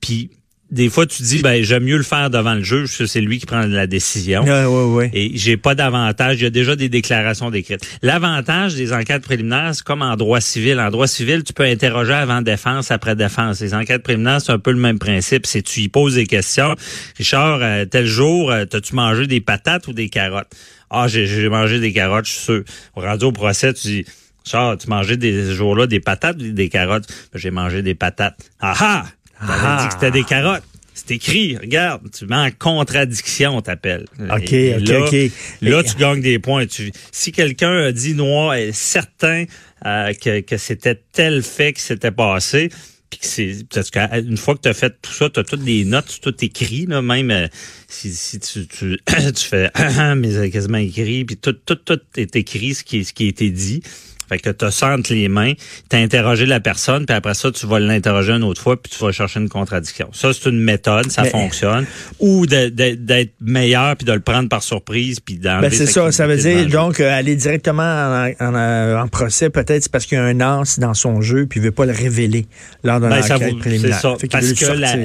Puis 0.00 0.30
des 0.74 0.90
fois, 0.90 1.06
tu 1.06 1.22
dis, 1.22 1.40
ben, 1.40 1.62
j'aime 1.62 1.84
mieux 1.84 1.96
le 1.96 2.02
faire 2.02 2.30
devant 2.30 2.54
le 2.54 2.64
juge, 2.64 2.98
que 2.98 3.06
c'est 3.06 3.20
lui 3.20 3.38
qui 3.38 3.46
prend 3.46 3.60
la 3.60 3.86
décision. 3.86 4.42
Ouais. 4.42 5.08
Et 5.12 5.30
j'ai 5.36 5.56
pas 5.56 5.76
d'avantage. 5.76 6.40
Il 6.40 6.42
y 6.42 6.46
a 6.46 6.50
déjà 6.50 6.74
des 6.74 6.88
déclarations 6.88 7.50
décrites. 7.50 7.86
L'avantage 8.02 8.74
des 8.74 8.92
enquêtes 8.92 9.22
préliminaires, 9.22 9.72
c'est 9.72 9.84
comme 9.84 10.02
en 10.02 10.16
droit 10.16 10.40
civil. 10.40 10.80
En 10.80 10.90
droit 10.90 11.06
civil, 11.06 11.44
tu 11.44 11.52
peux 11.52 11.62
interroger 11.62 12.12
avant 12.12 12.42
défense, 12.42 12.90
après 12.90 13.14
défense. 13.14 13.60
Les 13.60 13.72
enquêtes 13.72 14.02
préliminaires, 14.02 14.40
c'est 14.40 14.50
un 14.50 14.58
peu 14.58 14.72
le 14.72 14.80
même 14.80 14.98
principe. 14.98 15.46
C'est 15.46 15.62
tu 15.62 15.80
y 15.80 15.88
poses 15.88 16.16
des 16.16 16.26
questions. 16.26 16.74
Richard, 17.16 17.60
euh, 17.62 17.84
tel 17.84 18.06
jour, 18.06 18.50
euh, 18.50 18.64
t'as-tu 18.64 18.96
mangé 18.96 19.28
des 19.28 19.40
patates 19.40 19.86
ou 19.86 19.92
des 19.92 20.08
carottes? 20.08 20.50
Ah, 20.90 21.06
j'ai 21.06 21.48
mangé 21.48 21.78
des 21.78 21.92
carottes, 21.92 22.26
je 22.26 22.32
suis 22.32 22.40
sûr. 22.40 22.64
Au 22.96 23.00
rendu 23.00 23.26
au 23.26 23.32
procès, 23.32 23.72
tu 23.74 23.86
dis, 23.86 24.04
Richard, 24.44 24.76
tu 24.78 24.88
mangeais 24.88 25.16
des 25.16 25.54
jours-là 25.54 25.86
des 25.86 26.00
patates 26.00 26.36
ou 26.36 26.50
des 26.50 26.68
carottes? 26.68 27.06
Ben, 27.32 27.38
j'ai 27.38 27.52
mangé 27.52 27.82
des 27.82 27.94
patates. 27.94 28.38
Ah 28.60 28.74
ah! 28.80 29.04
T'avais 29.46 29.82
dit 29.82 29.88
que 29.88 29.92
c'était 29.94 30.10
des 30.10 30.24
carottes. 30.24 30.64
C'est 30.94 31.10
écrit, 31.10 31.56
regarde, 31.56 32.08
tu 32.16 32.24
mets 32.26 32.36
en 32.36 32.50
contradiction, 32.56 33.60
t'appelles. 33.60 34.06
OK, 34.20 34.54
OK, 34.78 34.90
OK. 34.90 35.32
Là, 35.60 35.82
tu 35.82 35.96
gagnes 35.96 36.20
des 36.20 36.38
points. 36.38 36.66
si 37.10 37.32
quelqu'un 37.32 37.86
a 37.86 37.92
dit 37.92 38.14
noir 38.14 38.54
est 38.54 38.70
certain 38.70 39.44
euh, 39.84 40.12
que, 40.14 40.40
que 40.40 40.56
c'était 40.56 41.00
tel 41.12 41.42
fait 41.42 41.72
qui 41.72 41.82
s'était 41.82 42.12
passé, 42.12 42.70
puis 43.10 43.18
que 43.18 43.26
c'est 43.26 43.66
parce 43.72 43.90
qu'une 43.90 44.36
fois 44.36 44.54
que 44.54 44.60
tu 44.62 44.68
as 44.68 44.74
fait 44.74 44.94
tout 45.02 45.12
ça, 45.12 45.28
tu 45.28 45.40
as 45.40 45.44
toutes 45.44 45.64
des 45.64 45.84
notes, 45.84 46.20
tout 46.22 46.34
écrit, 46.44 46.86
là, 46.86 47.02
même 47.02 47.30
euh, 47.30 47.48
si, 47.88 48.12
si 48.12 48.38
tu, 48.38 48.66
tu, 48.66 48.96
tu 49.06 49.44
fais 49.44 49.70
mais 50.16 50.50
quasiment 50.50 50.78
écrit, 50.78 51.24
puis 51.24 51.36
tout, 51.36 51.52
tout, 51.52 51.74
tout 51.74 52.00
est 52.16 52.36
écrit, 52.36 52.74
ce 52.74 52.84
qui, 52.84 53.04
ce 53.04 53.12
qui 53.12 53.26
a 53.26 53.28
été 53.28 53.50
dit. 53.50 53.82
Fait 54.28 54.38
que 54.38 54.50
tu 54.50 54.70
sentes 54.70 55.08
les 55.08 55.28
mains, 55.28 55.52
tu 55.90 55.96
interrogé 55.96 56.46
la 56.46 56.60
personne, 56.60 57.06
puis 57.06 57.14
après 57.14 57.34
ça, 57.34 57.50
tu 57.50 57.66
vas 57.66 57.78
l'interroger 57.78 58.32
une 58.32 58.44
autre 58.44 58.60
fois, 58.60 58.80
puis 58.80 58.90
tu 58.90 59.02
vas 59.04 59.12
chercher 59.12 59.40
une 59.40 59.48
contradiction. 59.48 60.08
Ça, 60.12 60.32
c'est 60.32 60.48
une 60.48 60.60
méthode, 60.60 61.10
ça 61.10 61.24
fonctionne. 61.24 61.86
Ou 62.20 62.46
d'être 62.46 63.32
meilleur, 63.40 63.96
puis 63.96 64.06
de 64.06 64.12
le 64.12 64.20
prendre 64.20 64.48
par 64.48 64.62
surprise, 64.62 65.20
puis 65.20 65.38
d'enlever... 65.38 65.68
Ben 65.68 65.76
c'est 65.76 65.86
ça, 65.86 66.10
ça 66.12 66.26
veut 66.26 66.36
dire, 66.36 66.66
donc, 66.68 67.00
euh, 67.00 67.10
aller 67.12 67.36
directement 67.36 67.82
en, 67.82 68.32
en, 68.40 69.02
en 69.02 69.08
procès, 69.08 69.50
peut-être 69.50 69.82
c'est 69.82 69.92
parce 69.92 70.06
qu'il 70.06 70.18
y 70.18 70.20
a 70.20 70.24
un 70.24 70.40
as 70.40 70.78
dans 70.78 70.94
son 70.94 71.20
jeu, 71.20 71.46
puis 71.46 71.60
il 71.60 71.62
veut 71.64 71.72
pas 71.72 71.86
le 71.86 71.92
révéler 71.92 72.46
lors 72.82 73.00
d'un 73.00 73.10
ben, 73.10 73.22
enquête 73.22 73.58
préliminaire. 73.58 74.00
Ça, 74.00 74.14
parce 74.30 74.52
que 74.52 74.64
la, 74.72 74.96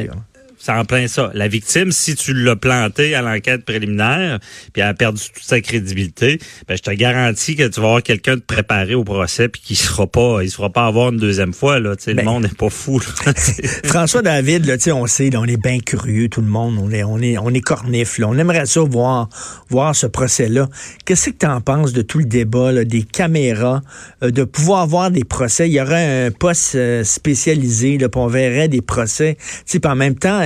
c'est 0.60 0.72
en 0.72 0.86
plein 0.86 1.08
ça. 1.08 1.32
La 1.34 1.48
victime, 1.48 1.92
si 1.92 2.16
tu 2.16 2.34
l'as 2.34 2.56
planté 2.56 3.16
à 3.16 3.22
l'enquête 3.22 3.64
préliminaire, 3.64 4.40
puis 4.74 4.82
elle 4.82 4.90
a 4.90 4.94
perdu 4.94 5.22
toute 5.34 5.44
sa 5.44 5.62
crédibilité, 5.62 6.40
ben 6.68 6.76
je 6.76 6.82
te 6.84 6.92
garantis 6.92 7.56
que 7.56 7.68
tu 7.68 7.80
vas 7.80 7.88
avoir 7.88 8.04
quelqu'un 8.04 8.36
de 8.36 8.42
préparé 8.42 8.94
au 8.94 9.04
procès 9.04 9.48
puis 9.48 9.62
qui 9.62 9.76
sera 9.76 10.06
pas, 10.06 10.44
il 10.44 10.52
sera 10.52 10.70
pas 10.70 10.86
avoir 10.86 11.10
une 11.12 11.18
deuxième 11.18 11.54
fois 11.54 11.80
là. 11.80 11.96
le 12.06 12.14
ben, 12.14 12.26
monde 12.26 12.44
n'est 12.44 12.50
pas 12.50 12.70
fou. 12.70 13.00
François 13.86 14.22
David, 14.22 14.66
là, 14.66 14.76
on 14.94 15.08
sait, 15.08 15.30
on 15.36 15.46
est 15.46 15.62
bien 15.62 15.80
curieux, 15.80 16.28
tout 16.28 16.42
le 16.42 16.48
monde, 16.48 16.78
on 16.82 16.92
est, 16.92 17.04
on 17.04 17.20
est, 17.20 17.38
on 17.38 17.50
est 17.50 17.62
cornif. 17.62 18.20
On 18.24 18.38
aimerait 18.38 18.66
ça 18.66 18.82
voir, 18.82 19.30
voir 19.70 19.96
ce 19.96 20.08
procès-là. 20.08 20.68
Qu'est-ce 21.06 21.30
que 21.30 21.38
tu 21.38 21.46
en 21.46 21.62
penses 21.62 21.94
de 21.94 22.02
tout 22.02 22.20
le 22.20 22.26
débat, 22.26 22.84
des 22.84 23.04
caméras, 23.04 23.82
euh, 24.24 24.32
de 24.32 24.44
pouvoir 24.44 24.88
voir 24.88 25.12
des 25.12 25.24
procès? 25.24 25.70
Il 25.70 25.74
y 25.74 25.82
aurait 25.82 26.28
un 26.28 26.32
poste 26.32 26.76
euh, 26.76 27.04
spécialisé, 27.04 27.98
là, 27.98 28.08
on 28.16 28.28
verrait 28.28 28.68
des 28.68 28.82
procès. 28.82 29.38
Puis 29.66 29.80
en 29.86 29.96
même 29.96 30.16
temps, 30.16 30.42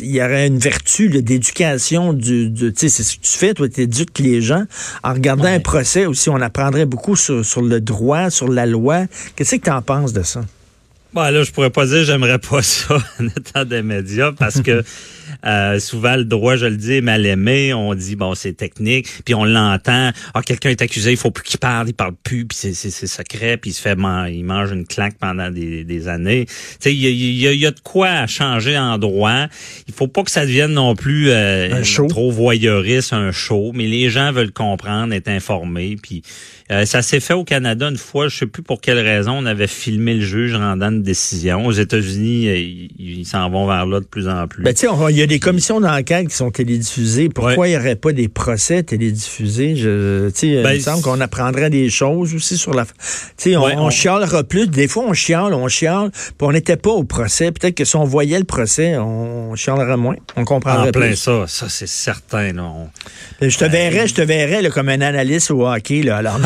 il 0.00 0.10
y 0.10 0.22
aurait 0.22 0.46
une 0.46 0.58
vertu 0.58 1.08
d'éducation 1.08 2.12
du, 2.12 2.50
du 2.50 2.72
c'est 2.76 2.88
ce 2.88 3.16
que 3.16 3.22
tu 3.22 3.38
fais, 3.38 3.54
toi, 3.54 3.68
tu 3.68 3.82
éduques 3.82 4.18
les 4.18 4.40
gens. 4.40 4.64
En 5.02 5.12
regardant 5.12 5.44
un 5.44 5.60
procès 5.60 6.06
aussi, 6.06 6.30
on 6.30 6.40
apprendrait 6.40 6.86
beaucoup 6.86 7.16
sur, 7.16 7.44
sur 7.44 7.62
le 7.62 7.80
droit, 7.80 8.30
sur 8.30 8.48
la 8.48 8.66
loi. 8.66 9.06
Qu'est-ce 9.36 9.56
que 9.56 9.64
tu 9.64 9.70
en 9.70 9.82
penses 9.82 10.12
de 10.12 10.22
ça? 10.22 10.42
Bon, 11.14 11.30
là, 11.30 11.42
je 11.42 11.52
pourrais 11.52 11.68
pas 11.68 11.84
dire 11.84 12.04
j'aimerais 12.04 12.38
pas 12.38 12.62
ça 12.62 12.96
en 13.20 13.26
étant 13.26 13.66
des 13.66 13.82
médias 13.82 14.32
parce 14.32 14.62
que 14.62 14.82
euh, 15.44 15.78
souvent 15.78 16.16
le 16.16 16.24
droit, 16.24 16.56
je 16.56 16.64
le 16.64 16.76
dis, 16.76 16.94
est 16.94 17.00
mal 17.02 17.26
aimé. 17.26 17.74
On 17.74 17.94
dit 17.94 18.16
bon, 18.16 18.34
c'est 18.34 18.54
technique, 18.54 19.08
puis 19.24 19.34
on 19.34 19.44
l'entend. 19.44 20.10
Ah, 20.32 20.42
quelqu'un 20.42 20.70
est 20.70 20.80
accusé, 20.80 21.10
il 21.10 21.18
faut 21.18 21.30
plus 21.30 21.44
qu'il 21.44 21.58
parle, 21.58 21.88
il 21.88 21.94
parle 21.94 22.14
plus, 22.22 22.46
puis 22.46 22.56
c'est, 22.56 22.72
c'est, 22.72 23.06
secret, 23.06 23.58
puis 23.58 23.70
il 23.70 23.74
se 23.74 23.82
fait 23.82 23.96
il 24.30 24.44
mange 24.44 24.72
une 24.72 24.86
claque 24.86 25.18
pendant 25.18 25.50
des, 25.50 25.84
des 25.84 26.08
années. 26.08 26.46
Tu 26.46 26.54
sais, 26.80 26.94
il 26.94 27.00
y 27.00 27.46
a, 27.46 27.52
y 27.52 27.66
a, 27.66 27.70
de 27.70 27.80
quoi 27.80 28.26
changer 28.26 28.78
en 28.78 28.96
droit. 28.96 29.48
Il 29.88 29.92
faut 29.92 30.08
pas 30.08 30.22
que 30.22 30.30
ça 30.30 30.46
devienne 30.46 30.72
non 30.72 30.94
plus 30.94 31.28
euh, 31.28 31.82
trop 32.08 32.30
voyeuriste, 32.30 33.12
un 33.12 33.32
show, 33.32 33.72
mais 33.74 33.86
les 33.86 34.08
gens 34.08 34.32
veulent 34.32 34.52
comprendre, 34.52 35.12
être 35.12 35.28
informés, 35.28 35.96
puis 36.02 36.22
euh, 36.70 36.86
ça 36.86 37.02
s'est 37.02 37.20
fait 37.20 37.34
au 37.34 37.44
Canada 37.44 37.88
une 37.88 37.98
fois, 37.98 38.28
je 38.28 38.38
sais 38.38 38.46
plus 38.46 38.62
pour 38.62 38.80
quelle 38.80 38.98
raison, 38.98 39.32
on 39.32 39.46
avait 39.46 39.66
filmé 39.66 40.14
le 40.14 40.22
juge 40.22 40.54
rendant 40.54 40.90
décision. 41.02 41.66
Aux 41.66 41.72
États-Unis, 41.72 42.48
euh, 42.48 42.88
ils 42.98 43.26
s'en 43.26 43.50
vont 43.50 43.66
vers 43.66 43.86
là 43.86 44.00
de 44.00 44.04
plus 44.04 44.28
en 44.28 44.46
plus. 44.46 44.62
Ben, 44.62 44.74
il 45.10 45.16
y 45.16 45.22
a 45.22 45.26
des 45.26 45.38
commissions 45.38 45.80
d'enquête 45.80 46.28
qui 46.28 46.36
sont 46.36 46.50
télédiffusées. 46.50 47.28
Pourquoi 47.28 47.68
il 47.68 47.72
n'y 47.72 47.76
aurait 47.76 47.96
pas 47.96 48.12
des 48.12 48.28
procès 48.28 48.82
télédiffusés? 48.82 49.76
Je, 49.76 50.30
ben, 50.62 50.72
il 50.72 50.76
me 50.76 50.80
semble 50.80 51.02
qu'on 51.02 51.20
apprendrait 51.20 51.70
des 51.70 51.90
choses 51.90 52.34
aussi 52.34 52.56
sur 52.56 52.74
la... 52.74 52.86
On, 53.46 53.50
on, 53.56 53.86
on, 53.86 53.90
chialera 53.90 54.44
plus. 54.44 54.68
Des 54.68 54.88
fois, 54.88 55.04
on 55.06 55.12
chiale, 55.12 55.54
on 55.54 55.68
chiale, 55.68 56.10
puis 56.12 56.34
on 56.40 56.52
n'était 56.52 56.76
pas 56.76 56.90
au 56.90 57.04
procès. 57.04 57.52
Peut-être 57.52 57.74
que 57.74 57.84
si 57.84 57.96
on 57.96 58.04
voyait 58.04 58.38
le 58.38 58.44
procès, 58.44 58.96
on 58.96 59.54
chialerait 59.54 59.96
moins. 59.96 60.16
On 60.36 60.44
comprendrait 60.44 60.88
en 60.88 60.92
plein 60.92 61.14
ça, 61.14 61.44
ça 61.46 61.68
c'est 61.68 61.88
certain. 61.88 62.52
Ben, 63.40 63.48
je 63.48 63.58
te 63.58 63.64
verrais, 63.64 64.06
je 64.06 64.14
te 64.14 64.22
verrais 64.22 64.68
comme 64.70 64.88
un 64.88 65.00
analyste 65.00 65.50
au 65.50 65.66
hockey. 65.66 66.02
Là. 66.02 66.18
Alors, 66.18 66.38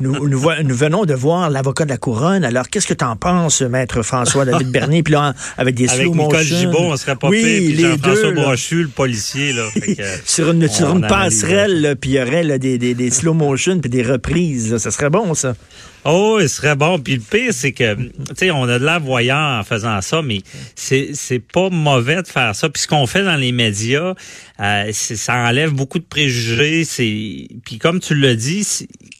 nous, 0.00 0.28
nous, 0.28 0.38
venons 0.38 1.04
de 1.04 1.14
voir 1.14 1.50
l'avocat 1.50 1.84
de 1.84 1.90
la 1.90 1.96
couronne. 1.96 2.44
Alors, 2.44 2.68
qu'est-ce 2.68 2.86
que 2.86 2.94
tu 2.94 3.04
en 3.04 3.16
penses, 3.16 3.62
maître 3.80 4.02
François-David 4.02 4.68
Bernier? 4.72 5.02
Puis 5.02 5.12
là, 5.12 5.34
avec 5.56 5.74
des 5.74 5.88
slow 5.88 6.12
motion. 6.12 6.30
Avec 6.30 6.74
on 6.74 6.96
serait 6.96 7.16
pas 7.16 7.28
oui, 7.28 7.42
puis 7.42 7.80
Jean-François 7.80 8.32
Brochu, 8.32 8.82
le 8.82 8.88
policier. 8.88 9.52
Là, 9.52 9.68
sur 10.24 10.50
une, 10.50 10.68
sur 10.68 10.94
une 10.96 11.06
passerelle, 11.06 11.96
puis 12.00 12.10
il 12.10 12.14
y 12.14 12.20
aurait 12.20 12.42
là, 12.42 12.58
des, 12.58 12.78
des, 12.78 12.94
des, 12.94 13.10
slow 13.10 13.34
motion 13.34 13.78
puis 13.80 13.90
des 13.90 14.02
reprises. 14.02 14.72
Là. 14.72 14.78
Ça 14.78 14.90
serait 14.90 15.10
bon, 15.10 15.34
ça. 15.34 15.54
Oh, 16.04 16.38
il 16.40 16.48
serait 16.48 16.76
bon. 16.76 16.98
Puis 16.98 17.16
le 17.16 17.20
pire, 17.20 17.52
c'est 17.52 17.72
que, 17.72 17.94
tu 17.94 18.10
sais, 18.36 18.50
on 18.50 18.64
a 18.64 18.78
de 18.78 18.84
la 18.84 18.98
voyant 18.98 19.58
en 19.58 19.64
faisant 19.64 20.00
ça, 20.00 20.22
mais 20.22 20.40
c'est 20.74 21.10
c'est 21.14 21.38
pas 21.40 21.70
mauvais 21.70 22.22
de 22.22 22.26
faire 22.26 22.54
ça. 22.54 22.68
Puis 22.68 22.82
ce 22.82 22.88
qu'on 22.88 23.06
fait 23.06 23.22
dans 23.22 23.36
les 23.36 23.52
médias, 23.52 24.14
euh, 24.60 24.92
ça 24.92 25.34
enlève 25.34 25.72
beaucoup 25.72 25.98
de 25.98 26.04
préjugés. 26.04 26.84
C'est 26.84 27.48
puis 27.64 27.78
comme 27.78 28.00
tu 28.00 28.14
l'as 28.14 28.34
dit, 28.34 28.66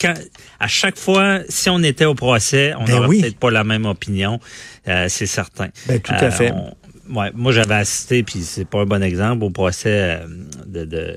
quand 0.00 0.14
à 0.58 0.68
chaque 0.68 0.98
fois, 0.98 1.40
si 1.48 1.68
on 1.70 1.82
était 1.82 2.06
au 2.06 2.14
procès, 2.14 2.72
on 2.78 2.86
n'aurait 2.86 3.08
ben 3.08 3.20
peut-être 3.20 3.38
pas 3.38 3.50
la 3.50 3.64
même 3.64 3.86
opinion. 3.86 4.40
Euh, 4.88 5.06
c'est 5.08 5.26
certain. 5.26 5.68
Ben, 5.86 6.00
tout 6.00 6.12
à 6.12 6.24
euh, 6.24 6.30
fait. 6.30 6.52
ouais, 7.14 7.30
moi, 7.34 7.52
j'avais 7.52 7.74
assisté, 7.74 8.22
puis 8.22 8.40
c'est 8.42 8.64
pas 8.64 8.80
un 8.80 8.86
bon 8.86 9.02
exemple, 9.02 9.44
au 9.44 9.50
procès 9.50 10.20
de, 10.66 10.84
de 10.84 11.16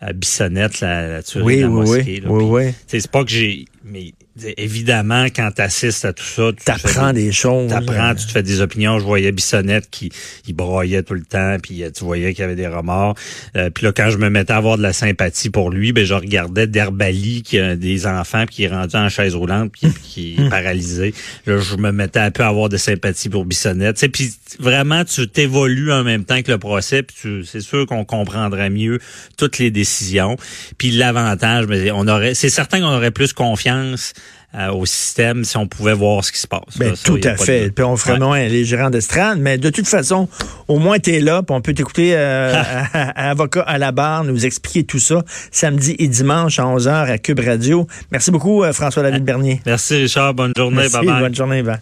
à 0.00 0.12
Bissonnette, 0.12 0.80
la, 0.80 1.06
la 1.06 1.22
tuerie 1.22 1.44
oui, 1.44 1.56
de 1.56 1.62
la 1.62 1.68
mosquée. 1.68 2.22
Oui, 2.26 2.44
oui, 2.44 2.64
oui. 2.66 2.74
C'est 2.86 3.10
pas 3.10 3.24
que 3.24 3.30
j'ai... 3.30 3.64
Mais 3.84 4.12
évidemment, 4.56 5.26
quand 5.26 5.50
tu 5.54 5.62
assistes 5.62 6.04
à 6.04 6.12
tout 6.12 6.24
ça, 6.24 6.50
tu 6.52 6.70
apprends 6.70 7.12
des, 7.12 7.32
choses. 7.32 7.70
T'apprends, 7.70 8.14
tu 8.14 8.26
te 8.26 8.32
fais 8.32 8.42
des 8.42 8.60
opinions. 8.60 8.98
Je 8.98 9.04
voyais 9.04 9.32
Bissonnette 9.32 9.88
qui 9.90 10.10
il 10.46 10.54
broyait 10.54 11.02
tout 11.02 11.14
le 11.14 11.22
temps, 11.22 11.56
puis 11.62 11.82
euh, 11.82 11.90
tu 11.90 12.04
voyais 12.04 12.32
qu'il 12.32 12.42
y 12.42 12.44
avait 12.44 12.56
des 12.56 12.66
remords. 12.66 13.14
Euh, 13.56 13.70
puis 13.70 13.84
là, 13.84 13.92
quand 13.92 14.10
je 14.10 14.18
me 14.18 14.28
mettais 14.28 14.52
à 14.52 14.56
avoir 14.56 14.76
de 14.76 14.82
la 14.82 14.92
sympathie 14.92 15.50
pour 15.50 15.70
lui, 15.70 15.92
ben 15.92 16.04
je 16.04 16.14
regardais 16.14 16.66
Derbali 16.66 17.42
qui 17.42 17.58
a 17.58 17.76
des 17.76 18.06
enfants, 18.06 18.44
puis 18.46 18.56
qui 18.56 18.64
est 18.64 18.68
rendu 18.68 18.96
en 18.96 19.08
chaise 19.08 19.34
roulante, 19.34 19.72
puis 19.72 19.92
qui 20.02 20.36
est 20.38 20.48
paralysé. 20.50 21.14
Là, 21.46 21.58
je 21.58 21.76
me 21.76 21.90
mettais 21.90 22.20
un 22.20 22.30
peu 22.30 22.42
à 22.42 22.48
avoir 22.48 22.68
de 22.68 22.76
sympathie 22.76 23.28
pour 23.28 23.44
Bissonnette. 23.44 24.06
Puis 24.12 24.34
vraiment, 24.58 25.04
tu 25.04 25.26
t'évolues 25.28 25.92
en 25.92 26.04
même 26.04 26.24
temps 26.24 26.42
que 26.42 26.50
le 26.50 26.58
procès, 26.58 27.02
puis 27.02 27.46
c'est 27.46 27.60
sûr 27.60 27.86
qu'on 27.86 28.04
comprendrait 28.04 28.70
mieux 28.70 28.98
toutes 29.36 29.58
les 29.58 29.70
décisions. 29.70 30.36
Puis 30.78 30.90
l'avantage, 30.90 31.66
ben, 31.66 31.90
on 31.94 32.06
aurait, 32.08 32.34
c'est 32.34 32.50
certain 32.50 32.80
qu'on 32.80 32.94
aurait 32.94 33.10
plus 33.10 33.32
confiance 33.32 34.12
euh, 34.54 34.70
au 34.70 34.86
système 34.86 35.44
si 35.44 35.56
on 35.56 35.66
pouvait 35.66 35.92
voir 35.92 36.24
ce 36.24 36.32
qui 36.32 36.38
se 36.38 36.46
passe. 36.46 36.78
Ben, 36.78 36.94
tout 37.04 37.20
à 37.24 37.36
fait. 37.36 37.70
Puis 37.70 37.84
on 37.84 37.96
ferait 37.96 38.18
moins 38.18 38.46
les 38.46 38.64
gérants 38.64 38.90
d'estrade, 38.90 39.38
mais 39.38 39.58
de 39.58 39.70
toute 39.70 39.86
façon, 39.86 40.28
au 40.68 40.78
moins 40.78 40.98
tu 40.98 41.14
es 41.14 41.20
là, 41.20 41.42
puis 41.42 41.54
on 41.54 41.60
peut 41.60 41.74
t'écouter 41.74 42.12
euh, 42.14 42.54
avocat 43.16 43.62
à 43.62 43.76
la 43.76 43.92
barre, 43.92 44.24
nous 44.24 44.46
expliquer 44.46 44.84
tout 44.84 45.00
ça 45.00 45.22
samedi 45.50 45.94
et 45.98 46.08
dimanche 46.08 46.58
à 46.58 46.64
11h 46.64 47.10
à 47.10 47.18
Cube 47.18 47.40
Radio. 47.40 47.86
Merci 48.12 48.30
beaucoup, 48.30 48.62
euh, 48.62 48.72
François-David 48.72 49.24
Bernier. 49.24 49.60
Merci, 49.66 49.96
Richard. 49.96 50.32
Bonne 50.32 50.52
journée. 50.56 50.76
Merci, 50.76 51.06
bonne 51.06 51.34
journée. 51.34 51.62
Bye. 51.62 51.78